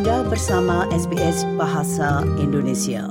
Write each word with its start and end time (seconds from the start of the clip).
Anda 0.00 0.24
bersama 0.24 0.88
SBS 0.88 1.44
Bahasa 1.60 2.24
Indonesia. 2.40 3.04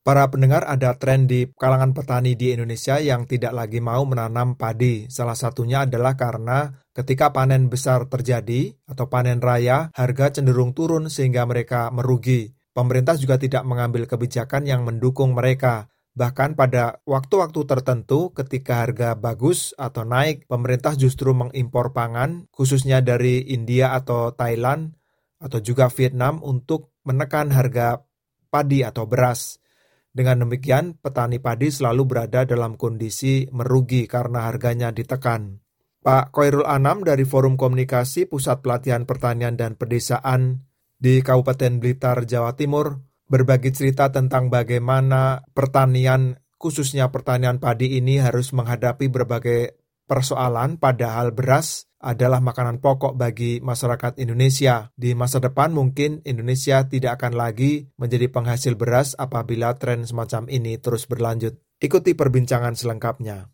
Para 0.00 0.24
pendengar 0.32 0.64
ada 0.64 0.96
tren 0.96 1.28
di 1.28 1.52
kalangan 1.52 1.92
petani 1.92 2.32
di 2.32 2.56
Indonesia 2.56 2.96
yang 2.96 3.28
tidak 3.28 3.52
lagi 3.52 3.76
mau 3.76 4.08
menanam 4.08 4.56
padi. 4.56 5.04
Salah 5.12 5.36
satunya 5.36 5.84
adalah 5.84 6.16
karena 6.16 6.72
ketika 6.96 7.28
panen 7.36 7.68
besar 7.68 8.08
terjadi 8.08 8.72
atau 8.88 9.12
panen 9.12 9.36
raya, 9.44 9.92
harga 9.92 10.40
cenderung 10.40 10.72
turun 10.72 11.12
sehingga 11.12 11.44
mereka 11.44 11.92
merugi. 11.92 12.56
Pemerintah 12.72 13.20
juga 13.20 13.36
tidak 13.36 13.68
mengambil 13.68 14.08
kebijakan 14.08 14.64
yang 14.64 14.88
mendukung 14.88 15.36
mereka. 15.36 15.92
Bahkan 16.16 16.58
pada 16.58 16.98
waktu-waktu 17.06 17.68
tertentu 17.68 18.34
ketika 18.34 18.82
harga 18.82 19.14
bagus 19.14 19.70
atau 19.76 20.02
naik, 20.02 20.48
pemerintah 20.48 20.98
justru 20.98 21.30
mengimpor 21.30 21.94
pangan, 21.94 22.48
khususnya 22.50 22.98
dari 23.04 23.44
India 23.52 23.94
atau 23.94 24.34
Thailand, 24.34 24.97
atau 25.38 25.58
juga 25.62 25.86
Vietnam 25.90 26.42
untuk 26.42 26.98
menekan 27.06 27.54
harga 27.54 28.02
padi 28.50 28.82
atau 28.82 29.06
beras. 29.06 29.62
Dengan 30.10 30.42
demikian, 30.46 30.98
petani 30.98 31.38
padi 31.38 31.70
selalu 31.70 32.02
berada 32.04 32.42
dalam 32.42 32.74
kondisi 32.74 33.46
merugi 33.54 34.10
karena 34.10 34.50
harganya 34.50 34.90
ditekan. 34.90 35.62
Pak 36.02 36.30
Koirul 36.34 36.66
Anam 36.66 37.02
dari 37.02 37.26
Forum 37.26 37.58
Komunikasi 37.58 38.30
Pusat 38.30 38.64
Pelatihan 38.64 39.02
Pertanian 39.04 39.58
dan 39.58 39.74
Pedesaan 39.74 40.64
di 40.98 41.22
Kabupaten 41.22 41.78
Blitar, 41.78 42.26
Jawa 42.26 42.58
Timur, 42.58 42.98
berbagi 43.28 43.70
cerita 43.70 44.10
tentang 44.10 44.50
bagaimana 44.50 45.46
pertanian, 45.54 46.40
khususnya 46.56 47.12
pertanian 47.14 47.62
padi 47.62 48.00
ini 48.00 48.18
harus 48.18 48.50
menghadapi 48.50 49.06
berbagai 49.06 49.78
persoalan 50.08 50.80
padahal 50.80 51.36
beras 51.36 51.84
adalah 52.00 52.40
makanan 52.40 52.80
pokok 52.80 53.18
bagi 53.18 53.60
masyarakat 53.60 54.16
Indonesia. 54.22 54.88
Di 54.96 55.12
masa 55.12 55.42
depan 55.42 55.74
mungkin 55.74 56.24
Indonesia 56.24 56.86
tidak 56.86 57.20
akan 57.20 57.36
lagi 57.36 57.90
menjadi 58.00 58.32
penghasil 58.32 58.78
beras 58.78 59.12
apabila 59.18 59.76
tren 59.76 60.08
semacam 60.08 60.48
ini 60.48 60.80
terus 60.80 61.04
berlanjut. 61.04 61.58
Ikuti 61.78 62.16
perbincangan 62.16 62.74
selengkapnya. 62.74 63.50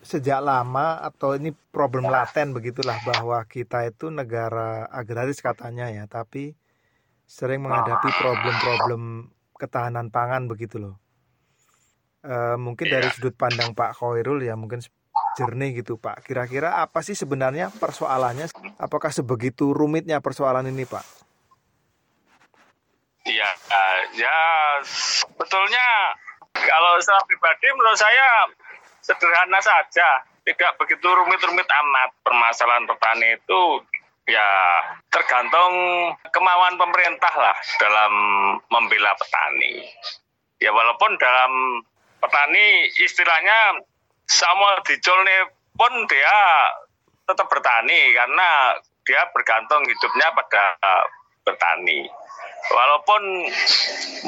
Sejak 0.00 0.40
lama 0.40 1.04
atau 1.04 1.36
ini 1.36 1.52
problem 1.52 2.08
laten 2.08 2.56
begitulah 2.56 2.96
bahwa 3.04 3.44
kita 3.44 3.84
itu 3.84 4.08
negara 4.08 4.88
agraris 4.88 5.44
katanya 5.44 5.92
ya, 5.92 6.08
tapi 6.08 6.56
sering 7.28 7.60
menghadapi 7.60 8.08
problem-problem 8.16 9.28
ketahanan 9.60 10.08
pangan 10.08 10.48
begitu 10.48 10.80
loh. 10.80 10.96
E, 12.28 12.60
mungkin 12.60 12.92
dari 12.92 13.08
iya. 13.08 13.14
sudut 13.16 13.32
pandang 13.32 13.72
Pak 13.72 13.96
Khairul 13.96 14.44
ya 14.44 14.52
mungkin 14.52 14.84
jernih 15.40 15.80
gitu 15.80 15.96
Pak. 15.96 16.28
Kira-kira 16.28 16.76
apa 16.84 17.00
sih 17.00 17.16
sebenarnya 17.16 17.72
persoalannya? 17.72 18.52
Apakah 18.76 19.08
sebegitu 19.08 19.72
rumitnya 19.72 20.20
persoalan 20.20 20.68
ini 20.68 20.84
Pak? 20.84 21.04
Iya, 23.28 23.48
uh, 23.48 24.00
ya 24.16 24.38
sebetulnya 24.84 25.88
kalau 26.52 26.96
secara 27.00 27.20
pribadi 27.28 27.66
menurut 27.76 27.96
saya 28.00 28.48
sederhana 29.04 29.60
saja, 29.60 30.24
tidak 30.48 30.80
begitu 30.80 31.04
rumit-rumit 31.04 31.68
amat 31.68 32.10
permasalahan 32.24 32.88
petani 32.88 33.36
itu 33.36 33.62
ya 34.28 34.48
tergantung 35.08 35.72
kemauan 36.32 36.76
pemerintah 36.76 37.32
lah 37.36 37.56
dalam 37.80 38.12
membela 38.72 39.12
petani. 39.16 39.84
Ya 40.58 40.72
walaupun 40.72 41.16
dalam 41.20 41.84
petani 42.18 42.90
istilahnya 43.02 43.82
Samuel 44.28 44.84
Dicolne 44.84 45.54
pun 45.72 45.92
dia 46.10 46.38
tetap 47.24 47.46
bertani 47.48 48.12
karena 48.12 48.76
dia 49.06 49.24
bergantung 49.32 49.80
hidupnya 49.88 50.28
pada 50.36 50.64
bertani. 51.46 52.04
Walaupun 52.68 53.22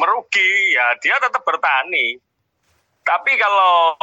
merugi 0.01 0.53
ya 0.73 0.97
dia 1.03 1.21
tetap 1.21 1.45
bertani. 1.45 2.17
Tapi 3.05 3.33
kalau 3.37 3.97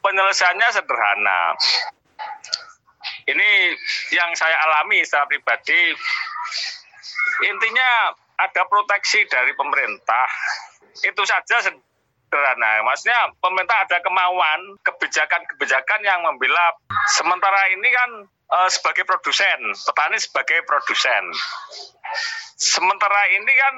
penyelesaiannya 0.00 0.68
sederhana. 0.72 1.40
Ini 3.28 3.48
yang 4.16 4.32
saya 4.32 4.56
alami 4.64 5.04
secara 5.04 5.28
pribadi. 5.28 5.92
Intinya 7.44 8.16
ada 8.40 8.62
proteksi 8.64 9.28
dari 9.28 9.52
pemerintah. 9.52 10.28
Itu 11.04 11.28
saja 11.28 11.60
sederhana. 11.60 11.87
Maksudnya 12.84 13.32
pemerintah 13.40 13.84
ada 13.88 13.98
kemauan 14.04 14.80
kebijakan-kebijakan 14.84 16.00
yang 16.04 16.20
membela. 16.24 16.76
Sementara 17.16 17.72
ini 17.72 17.88
kan 17.88 18.10
e, 18.28 18.58
sebagai 18.72 19.04
produsen, 19.04 19.72
petani 19.72 20.16
sebagai 20.20 20.58
produsen. 20.64 21.24
Sementara 22.56 23.22
ini 23.32 23.52
kan 23.52 23.74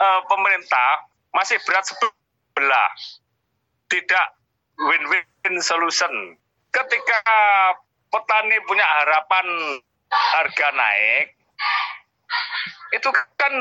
e, 0.00 0.08
pemerintah 0.28 1.08
masih 1.32 1.60
berat 1.64 1.84
sebelah, 1.88 2.90
tidak 3.88 4.26
win-win 4.80 5.56
solution. 5.60 6.36
Ketika 6.70 7.20
petani 8.12 8.56
punya 8.68 8.86
harapan 8.86 9.46
harga 10.10 10.68
naik, 10.76 11.34
itu 12.94 13.08
kan 13.36 13.54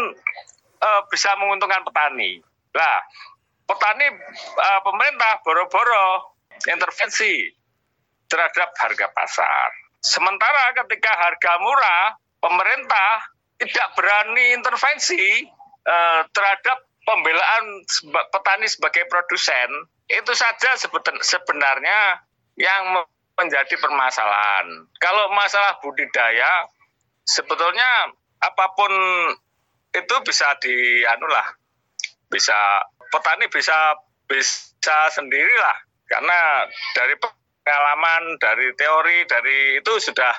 e, 0.77 0.89
bisa 1.11 1.31
menguntungkan 1.39 1.83
petani. 1.87 2.43
Lah, 2.69 3.01
petani 3.69 4.09
uh, 4.57 4.81
pemerintah 4.81 5.45
boro-boro 5.45 6.33
intervensi 6.65 7.45
terhadap 8.25 8.73
harga 8.73 9.07
pasar. 9.13 9.69
Sementara 10.01 10.73
ketika 10.73 11.11
harga 11.13 11.51
murah, 11.61 12.17
pemerintah 12.41 13.29
tidak 13.61 13.87
berani 13.93 14.57
intervensi 14.57 15.45
uh, 15.85 16.21
terhadap 16.33 16.89
pembelaan 17.05 17.85
petani 18.33 18.65
sebagai 18.65 19.05
produsen. 19.05 19.69
Itu 20.09 20.33
saja 20.33 20.73
sebenarnya 21.21 22.25
yang 22.57 23.05
menjadi 23.37 23.75
permasalahan. 23.77 24.89
Kalau 24.97 25.29
masalah 25.37 25.77
budidaya, 25.85 26.65
sebetulnya 27.23 28.09
apa 28.41 28.65
pun 28.73 28.91
itu 29.93 30.15
bisa 30.25 30.49
dianulah, 30.61 31.45
bisa 32.29 32.57
petani 33.09 33.45
bisa 33.49 33.97
bisa 34.29 34.97
sendirilah 35.13 35.77
karena 36.09 36.65
dari 36.93 37.13
pengalaman, 37.17 38.37
dari 38.41 38.73
teori, 38.77 39.25
dari 39.29 39.81
itu 39.81 39.93
sudah 40.01 40.33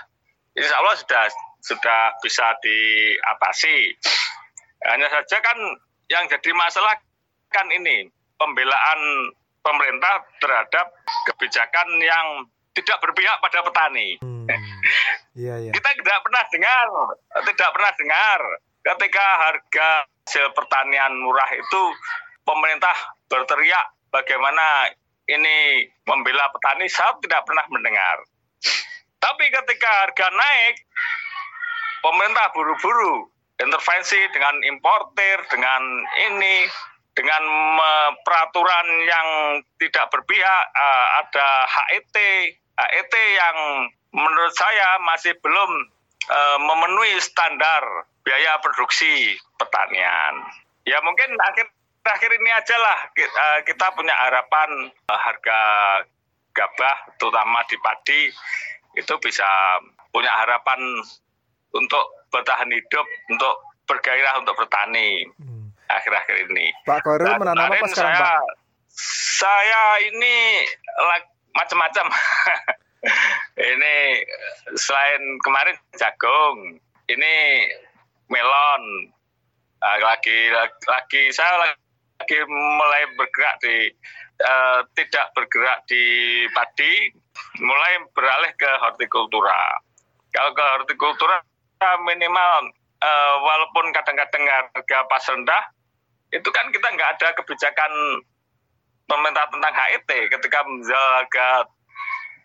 insya 0.55 0.75
Allah 0.83 0.95
sudah 0.99 1.25
sudah 1.61 2.01
bisa 2.23 2.57
diatasi. 2.63 3.95
Hanya 4.89 5.07
saja 5.13 5.37
kan 5.45 5.59
yang 6.09 6.25
jadi 6.27 6.51
masalah 6.57 6.97
kan 7.53 7.67
ini 7.71 8.09
pembelaan 8.41 9.01
pemerintah 9.61 10.25
terhadap 10.41 10.87
kebijakan 11.29 11.89
yang 12.01 12.27
tidak 12.73 12.99
berpihak 13.05 13.37
pada 13.45 13.61
petani. 13.67 14.17
Hmm. 14.23 14.49
Yeah, 15.37 15.63
yeah. 15.63 15.75
Kita 15.75 15.89
tidak 15.95 16.19
pernah 16.27 16.43
dengar, 16.51 16.87
tidak 17.47 17.71
pernah 17.77 17.93
dengar 17.95 18.41
ketika 18.81 19.27
harga 19.47 19.89
hasil 20.31 20.47
pertanian 20.55 21.13
murah 21.21 21.51
itu 21.53 21.83
pemerintah 22.45 22.97
berteriak 23.31 23.87
bagaimana 24.11 24.91
ini 25.31 25.87
membela 26.05 26.51
petani, 26.51 26.91
saya 26.91 27.15
tidak 27.23 27.47
pernah 27.47 27.63
mendengar. 27.71 28.27
Tapi 29.21 29.45
ketika 29.53 29.91
harga 30.07 30.27
naik, 30.33 30.75
pemerintah 32.03 32.51
buru-buru 32.57 33.31
intervensi 33.61 34.19
dengan 34.33 34.57
importer, 34.65 35.45
dengan 35.53 35.83
ini, 36.33 36.67
dengan 37.13 37.45
peraturan 38.25 38.87
yang 39.05 39.29
tidak 39.77 40.09
berpihak, 40.09 40.65
ada 41.21 41.49
HET, 41.69 42.17
HET 42.81 43.15
yang 43.15 43.57
menurut 44.11 44.55
saya 44.57 44.99
masih 45.05 45.37
belum 45.39 45.71
uh, 46.27 46.59
memenuhi 46.59 47.21
standar 47.23 48.09
biaya 48.25 48.59
produksi 48.65 49.37
pertanian. 49.61 50.35
Ya 50.89 50.99
mungkin 51.05 51.37
akhir 51.39 51.71
terakhir 52.01 52.31
ini 52.33 52.51
aja 52.53 52.77
lah 52.81 52.99
kita, 53.13 53.33
eh, 53.33 53.61
kita 53.69 53.87
punya 53.93 54.15
harapan 54.17 54.89
uh, 55.09 55.21
harga 55.21 55.61
gabah 56.57 56.97
terutama 57.21 57.63
di 57.69 57.77
padi 57.79 58.21
itu 58.99 59.15
bisa 59.23 59.47
punya 60.11 60.33
harapan 60.35 60.81
untuk 61.71 62.05
bertahan 62.35 62.67
hidup 62.67 63.07
untuk 63.31 63.55
bergairah 63.87 64.43
untuk 64.43 64.59
bertani 64.59 65.27
hmm. 65.39 65.71
akhir-akhir 65.87 66.51
ini. 66.51 66.75
Pak 66.87 67.07
Koril 67.07 67.39
menanam 67.39 67.71
apa 67.71 67.87
sekarang 67.91 68.15
saya, 68.15 68.23
Pak? 68.23 68.43
Saya 69.39 69.83
ini 70.11 70.67
macam-macam. 71.55 72.07
ini 73.75 73.97
selain 74.75 75.23
kemarin 75.47 75.79
jagung, 75.95 76.83
ini 77.07 77.35
melon, 78.31 78.83
lagi 79.81 80.39
lagi 80.87 81.23
saya 81.33 81.57
lagi 81.57 81.80
lagi 82.21 82.37
mulai 82.53 83.03
bergerak 83.17 83.55
di 83.65 83.77
uh, 84.45 84.85
tidak 84.93 85.33
bergerak 85.33 85.81
di 85.89 86.05
padi, 86.53 87.09
mulai 87.65 88.05
beralih 88.13 88.53
ke 88.61 88.71
hortikultura. 88.85 89.81
Kalau 90.31 90.53
ke 90.53 90.65
hortikultura 90.77 91.41
minimal 92.05 92.69
uh, 93.01 93.35
walaupun 93.41 93.89
kadang-kadang 93.97 94.45
harga 94.45 94.99
pas 95.09 95.25
rendah, 95.33 95.65
itu 96.37 96.49
kan 96.53 96.69
kita 96.69 96.87
nggak 96.93 97.11
ada 97.17 97.29
kebijakan 97.41 97.93
pemerintah 99.09 99.49
tentang 99.51 99.75
HET 99.75 100.11
ketika 100.31 100.59
menjual 100.69 101.07
harga 101.19 101.67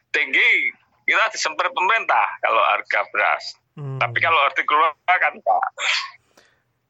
tinggi 0.10 0.74
kita 1.06 1.30
disemprit 1.30 1.70
pemerintah 1.76 2.26
kalau 2.42 2.64
harga 2.66 3.00
beras. 3.14 3.44
Hmm. 3.78 4.00
Tapi 4.02 4.18
kalau 4.24 4.40
keluar 4.66 4.96
kan 5.06 5.36
Pak. 5.36 5.68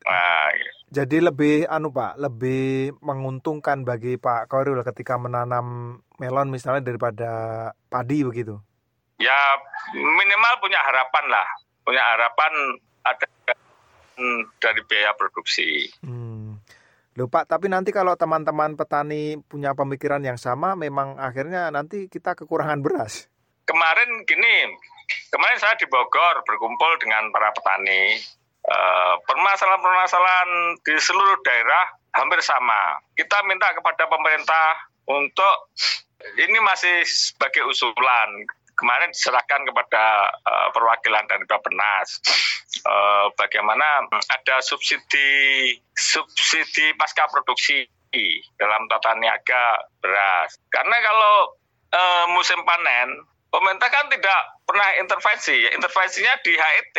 Nah, 0.06 0.54
jadi 0.94 1.18
lebih 1.18 1.66
anu 1.66 1.90
Pak, 1.90 2.22
lebih 2.22 2.94
menguntungkan 3.02 3.82
bagi 3.82 4.22
Pak 4.22 4.48
Koril 4.48 4.80
ketika 4.86 5.18
menanam 5.18 5.98
melon 6.22 6.54
misalnya 6.54 6.86
daripada 6.86 7.32
padi 7.90 8.22
begitu. 8.22 8.62
Ya 9.18 9.36
minimal 9.92 10.54
punya 10.62 10.80
harapan 10.86 11.26
lah, 11.28 11.48
punya 11.82 12.04
harapan 12.04 12.52
ada 13.02 13.26
dari 14.62 14.82
biaya 14.88 15.12
produksi. 15.18 15.90
Hmm. 16.06 16.62
Loh 17.16 17.32
Pak, 17.32 17.48
tapi 17.48 17.72
nanti 17.72 17.96
kalau 17.96 18.20
teman-teman 18.20 18.76
petani 18.76 19.40
punya 19.40 19.72
pemikiran 19.72 20.20
yang 20.20 20.36
sama, 20.36 20.76
memang 20.76 21.16
akhirnya 21.16 21.72
nanti 21.72 22.12
kita 22.12 22.36
kekurangan 22.36 22.84
beras. 22.84 23.32
Kemarin 23.64 24.28
gini, 24.28 24.76
kemarin 25.32 25.58
saya 25.58 25.80
di 25.80 25.88
Bogor 25.88 26.44
berkumpul 26.44 26.92
dengan 27.00 27.32
para 27.32 27.56
petani. 27.56 28.20
Eh, 28.66 29.16
permasalahan-permasalahan 29.30 30.82
di 30.82 30.98
seluruh 30.98 31.38
daerah 31.46 31.86
hampir 32.18 32.42
sama. 32.42 32.98
Kita 33.14 33.46
minta 33.46 33.70
kepada 33.78 34.10
pemerintah 34.10 34.90
untuk 35.06 35.70
ini 36.42 36.58
masih 36.66 37.06
sebagai 37.06 37.62
usulan 37.70 38.30
kemarin 38.74 39.14
diserahkan 39.14 39.62
kepada 39.70 40.34
uh, 40.44 40.68
perwakilan 40.74 41.24
dari 41.32 41.46
Bapenas 41.48 42.20
uh, 42.84 43.32
bagaimana 43.40 44.04
ada 44.12 44.60
subsidi 44.60 45.72
subsidi 45.96 46.92
pasca 47.00 47.24
produksi 47.32 47.88
dalam 48.58 48.88
tata 48.88 49.16
niaga 49.20 49.86
beras. 50.00 50.56
Karena 50.72 50.98
kalau 51.04 51.36
uh, 51.92 52.26
musim 52.32 52.64
panen, 52.64 53.28
pemerintah 53.52 53.92
kan 53.92 54.08
tidak 54.08 54.42
pernah 54.64 54.90
intervensi. 54.98 55.68
Intervensinya 55.76 56.40
di 56.40 56.56
HET, 56.56 56.98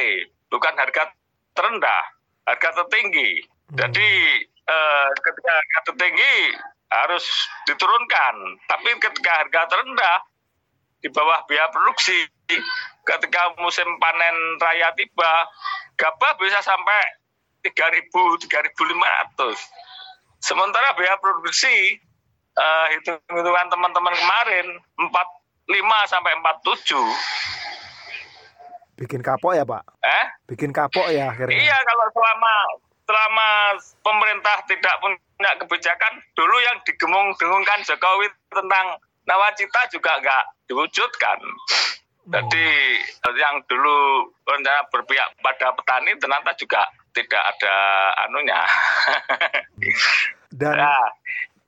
bukan 0.52 0.76
harga 0.76 1.08
terendah, 1.56 2.02
harga 2.44 2.84
tertinggi. 2.84 3.42
Hmm. 3.42 3.76
Jadi 3.80 4.10
uh, 4.68 5.08
ketika 5.24 5.52
harga 5.56 5.78
tertinggi 5.90 6.34
harus 6.86 7.26
diturunkan, 7.66 8.34
tapi 8.70 8.90
ketika 9.00 9.32
harga 9.42 9.60
terendah 9.72 10.16
di 11.02 11.08
bawah 11.12 11.44
biaya 11.46 11.68
produksi 11.70 12.26
ketika 13.06 13.54
musim 13.62 13.86
panen 14.02 14.36
raya 14.58 14.90
tiba 14.98 15.32
gabah 15.94 16.34
bisa 16.40 16.58
sampai 16.64 16.98
3.000 17.62 18.10
3.500 18.10 18.50
sementara 20.42 20.98
biaya 20.98 21.14
produksi 21.22 22.00
uh, 22.58 22.86
hitung-hitungan 22.96 23.68
teman-teman 23.70 24.14
kemarin 24.14 24.66
45 24.98 26.12
sampai 26.12 26.32
47 26.42 26.90
bikin 28.96 29.20
kapok 29.20 29.52
ya 29.54 29.64
pak? 29.68 29.82
Eh? 30.02 30.26
Bikin 30.48 30.72
kapok 30.72 31.06
ya 31.12 31.30
akhirnya. 31.30 31.56
Iya 31.56 31.76
kalau 31.84 32.06
selama 32.12 32.54
selama 33.06 33.48
pemerintah 34.02 34.56
tidak 34.66 34.94
punya 34.98 35.52
kebijakan 35.62 36.12
dulu 36.34 36.56
yang 36.58 36.76
digemung-dengungkan 36.82 37.80
Jokowi 37.86 38.26
tentang 38.50 38.98
nawacita 39.28 39.80
juga 39.92 40.18
nggak 40.18 40.44
diwujudkan. 40.66 41.38
Jadi 42.26 42.66
yang 43.38 43.62
dulu 43.70 44.26
rencana 44.42 44.82
berpihak 44.90 45.30
pada 45.38 45.70
petani 45.78 46.10
ternyata 46.18 46.50
juga 46.58 46.82
tidak 47.14 47.42
ada 47.54 47.74
anunya. 48.26 48.60
Dan 50.58 50.74
nah, 50.74 51.06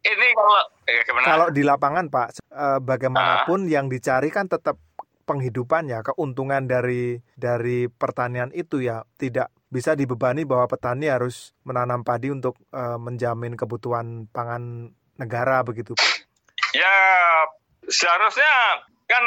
ini 0.02 0.26
kalau 0.34 0.62
eh, 0.88 1.02
kalau 1.06 1.48
di 1.54 1.62
lapangan 1.62 2.10
Pak, 2.10 2.28
eh, 2.50 2.78
bagaimanapun 2.82 3.66
uh, 3.66 3.70
yang 3.70 3.86
dicari 3.86 4.34
kan 4.34 4.50
tetap 4.50 4.80
penghidupannya, 5.28 6.00
keuntungan 6.00 6.64
dari 6.64 7.20
dari 7.36 7.92
pertanian 7.92 8.48
itu 8.56 8.80
ya 8.80 9.04
tidak 9.20 9.52
bisa 9.68 9.92
dibebani 9.92 10.48
bahwa 10.48 10.64
petani 10.64 11.12
harus 11.12 11.52
menanam 11.68 12.00
padi 12.00 12.32
untuk 12.32 12.56
uh, 12.72 12.96
menjamin 12.96 13.52
kebutuhan 13.52 14.24
pangan 14.32 14.96
negara 15.20 15.60
begitu. 15.60 15.92
Ya 16.72 16.96
seharusnya 17.84 18.80
kan 19.04 19.24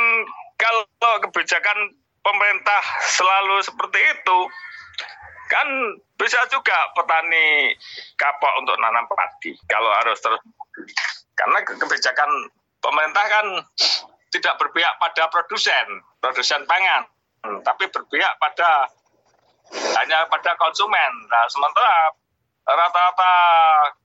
kalau 0.57 0.86
kebijakan 1.30 1.94
pemerintah 2.25 2.81
selalu 3.06 3.62
seperti 3.62 4.00
itu 4.01 4.39
kan 5.50 5.68
bisa 6.15 6.38
juga 6.48 6.77
petani 6.95 7.75
kapok 8.15 8.53
untuk 8.62 8.77
nanam 8.80 9.03
padi 9.09 9.57
kalau 9.68 9.89
harus 10.00 10.15
terus 10.21 10.42
karena 11.36 11.59
kebijakan 11.65 12.30
pemerintah 12.80 13.25
kan 13.27 13.45
tidak 14.31 14.56
berpihak 14.57 14.95
pada 14.98 15.28
produsen 15.30 16.01
produsen 16.24 16.63
pangan 16.66 17.06
tapi 17.62 17.89
berpihak 17.92 18.33
pada 18.39 18.88
hanya 19.72 20.25
pada 20.31 20.51
konsumen 20.57 21.12
nah 21.30 21.45
sementara 21.51 22.16
rata-rata 22.66 23.33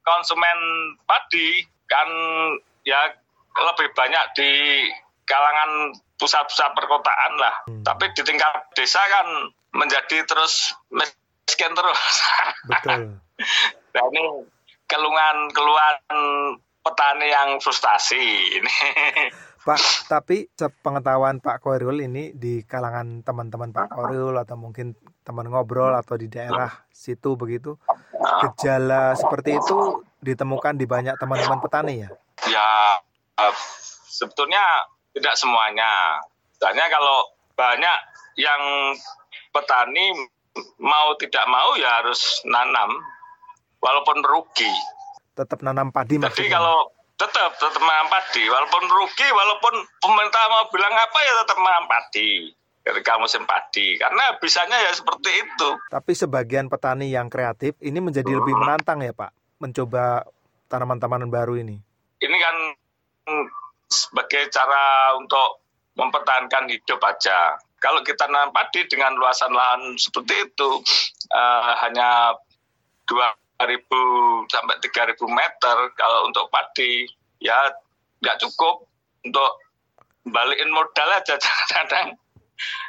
konsumen 0.02 0.58
padi 1.06 1.62
kan 1.86 2.08
ya 2.82 3.14
lebih 3.56 3.88
banyak 3.94 4.24
di 4.36 4.50
kalangan 5.26 5.92
pusat-pusat 6.16 6.70
perkotaan 6.76 7.32
lah. 7.36 7.54
Hmm. 7.68 7.82
Tapi 7.84 8.12
di 8.16 8.22
tingkat 8.24 8.52
desa 8.76 9.00
kan 9.10 9.26
menjadi 9.76 10.24
terus 10.24 10.72
miskin 10.92 11.72
terus. 11.72 12.02
Betul. 12.70 13.20
nah 13.94 14.04
ini 14.12 14.24
keluhan-keluhan 14.86 15.96
petani 16.84 17.26
yang 17.28 17.50
frustasi 17.60 18.22
ini. 18.60 18.74
Pak, 19.66 20.06
tapi 20.06 20.46
sepengetahuan 20.54 21.42
Pak 21.42 21.58
Koirul 21.58 21.98
ini 21.98 22.30
di 22.30 22.62
kalangan 22.62 23.26
teman-teman 23.26 23.74
Pak 23.74 23.90
Koirul 23.90 24.38
atau 24.38 24.54
mungkin 24.54 24.94
teman 25.26 25.50
ngobrol 25.50 25.90
atau 25.90 26.14
di 26.14 26.30
daerah 26.30 26.70
situ 26.94 27.34
begitu, 27.34 27.74
gejala 28.46 29.18
seperti 29.18 29.58
itu 29.58 30.06
ditemukan 30.22 30.78
di 30.78 30.86
banyak 30.86 31.18
teman-teman 31.18 31.58
petani 31.58 32.06
ya? 32.06 32.10
Ya, 32.46 32.70
uh, 33.42 33.54
sebetulnya 34.06 34.86
tidak 35.18 35.34
semuanya. 35.34 36.22
Misalnya 36.54 36.86
kalau 36.86 37.18
banyak 37.58 37.98
yang 38.38 38.62
petani 39.50 40.14
mau 40.78 41.10
tidak 41.18 41.42
mau 41.50 41.74
ya 41.74 42.06
harus 42.06 42.22
nanam 42.46 43.02
walaupun 43.82 44.22
rugi. 44.22 44.70
Tetap 45.34 45.58
nanam 45.66 45.90
padi 45.90 46.22
Jadi 46.22 46.22
maksudnya. 46.22 46.54
kalau 46.54 46.95
tetap 47.16 47.56
tetap 47.56 47.80
menanam 47.80 48.12
padi 48.12 48.44
walaupun 48.44 48.84
rugi 48.92 49.28
walaupun 49.32 49.74
pemerintah 50.04 50.42
mau 50.52 50.68
bilang 50.68 50.92
apa 50.92 51.18
ya 51.24 51.32
tetap 51.40 51.56
menanam 51.56 51.86
padi 51.88 52.52
ketika 52.86 53.18
musim 53.18 53.42
padi 53.48 53.98
karena 53.98 54.38
bisanya 54.38 54.78
ya 54.78 54.92
seperti 54.94 55.30
itu. 55.42 55.68
Tapi 55.90 56.12
sebagian 56.14 56.70
petani 56.70 57.10
yang 57.10 57.26
kreatif 57.26 57.74
ini 57.82 57.98
menjadi 57.98 58.30
hmm. 58.30 58.38
lebih 58.38 58.54
menantang 58.54 59.02
ya 59.02 59.10
Pak 59.10 59.32
mencoba 59.58 60.22
tanaman-tanaman 60.70 61.32
baru 61.32 61.58
ini. 61.58 61.80
Ini 62.22 62.36
kan 62.36 62.56
sebagai 63.90 64.52
cara 64.54 65.16
untuk 65.18 65.66
mempertahankan 65.96 66.68
hidup 66.70 67.00
aja. 67.02 67.58
Kalau 67.80 68.04
kita 68.04 68.28
nanam 68.28 68.52
padi 68.52 68.84
dengan 68.86 69.16
luasan 69.16 69.52
lahan 69.52 69.96
seperti 69.96 70.52
itu 70.52 70.70
uh, 71.32 71.74
hanya 71.80 72.36
2.000 73.60 74.52
sampai 74.52 74.76
3.000 74.84 75.16
meter 75.28 75.76
kalau 75.96 76.28
untuk 76.28 76.48
padi 76.52 77.08
ya 77.40 77.56
nggak 78.20 78.38
cukup 78.40 78.84
untuk 79.24 79.50
balikin 80.28 80.72
modal 80.72 81.08
aja 81.12 81.36
kadang 81.72 82.16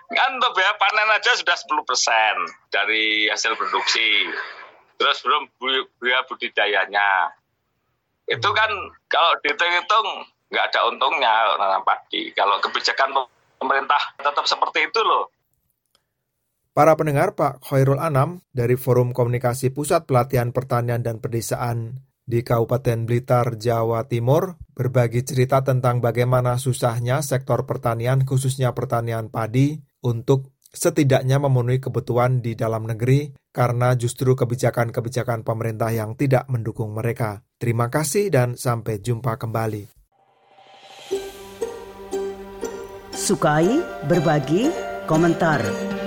kan 0.07 0.29
untuk 0.39 0.55
biaya 0.55 0.75
panen 0.79 1.11
aja 1.11 1.35
sudah 1.35 1.55
10 1.55 1.87
persen 1.87 2.35
dari 2.71 3.27
hasil 3.27 3.55
produksi 3.59 4.31
terus 4.99 5.19
belum 5.23 5.51
biaya 5.99 6.23
budidayanya 6.27 7.31
itu 8.27 8.49
kan 8.51 8.71
kalau 9.07 9.31
dihitung-hitung 9.43 10.27
nggak 10.51 10.65
ada 10.71 10.79
untungnya 10.87 11.33
nanam 11.59 11.83
padi. 11.83 12.31
Kalau 12.35 12.59
kebijakan 12.63 13.15
pemerintah 13.59 13.99
tetap 14.19 14.45
seperti 14.47 14.87
itu 14.87 14.99
loh. 15.03 15.31
Para 16.77 16.93
pendengar 16.93 17.33
Pak 17.33 17.65
Khairul 17.65 17.97
Anam 17.97 18.45
dari 18.53 18.77
Forum 18.77 19.09
Komunikasi 19.09 19.73
Pusat 19.73 20.05
Pelatihan 20.05 20.53
Pertanian 20.53 21.01
dan 21.01 21.17
Pedesaan 21.17 22.05
di 22.21 22.45
Kabupaten 22.45 23.01
Blitar, 23.01 23.57
Jawa 23.57 24.05
Timur, 24.05 24.61
berbagi 24.77 25.25
cerita 25.25 25.65
tentang 25.65 26.05
bagaimana 26.05 26.61
susahnya 26.61 27.25
sektor 27.25 27.65
pertanian, 27.65 28.29
khususnya 28.29 28.77
pertanian 28.77 29.33
padi, 29.33 29.81
untuk 30.05 30.53
setidaknya 30.69 31.41
memenuhi 31.41 31.81
kebutuhan 31.81 32.45
di 32.45 32.53
dalam 32.53 32.85
negeri 32.85 33.33
karena 33.49 33.97
justru 33.97 34.37
kebijakan-kebijakan 34.37 35.41
pemerintah 35.41 35.89
yang 35.89 36.13
tidak 36.13 36.45
mendukung 36.45 36.93
mereka. 36.93 37.41
Terima 37.57 37.89
kasih 37.89 38.29
dan 38.29 38.53
sampai 38.53 39.01
jumpa 39.01 39.41
kembali. 39.41 39.89
Sukai, 43.17 43.81
berbagi, 44.05 44.69
komentar. 45.09 45.96